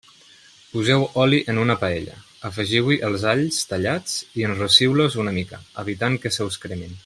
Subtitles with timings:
[0.69, 2.15] Poseu oli en una paella,
[2.49, 6.99] afegiu-hi els alls tallats i enrossiu-los una mica, evitant que se us cremin.